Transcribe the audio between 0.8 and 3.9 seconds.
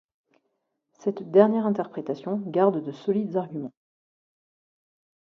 Cette dernière interprétation garde de solides arguments.